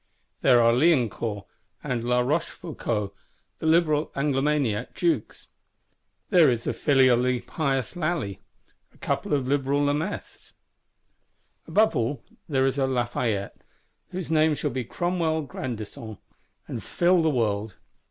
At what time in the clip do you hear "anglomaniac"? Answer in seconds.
4.15-4.95